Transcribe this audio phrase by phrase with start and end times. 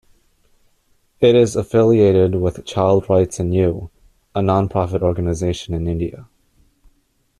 [1.19, 3.91] It is affiliated with Child Rights and You,
[4.33, 6.27] a non-profit organization in India.